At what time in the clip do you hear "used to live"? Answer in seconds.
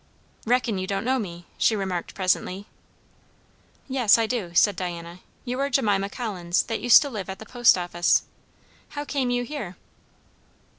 6.81-7.29